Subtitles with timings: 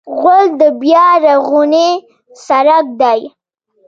[0.19, 1.89] غول د بیا رغونې
[2.45, 3.21] څرک دی.